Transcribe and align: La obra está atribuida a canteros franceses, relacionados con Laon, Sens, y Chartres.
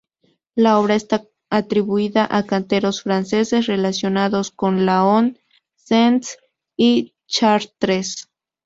La 0.55 0.79
obra 0.79 0.95
está 0.95 1.27
atribuida 1.51 2.27
a 2.35 2.47
canteros 2.47 3.03
franceses, 3.03 3.67
relacionados 3.67 4.49
con 4.49 4.87
Laon, 4.87 5.37
Sens, 5.75 6.39
y 6.75 7.13
Chartres. 7.27 8.27